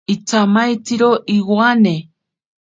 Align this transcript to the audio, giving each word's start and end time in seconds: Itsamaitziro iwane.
Itsamaitziro 0.13 1.09
iwane. 1.35 1.95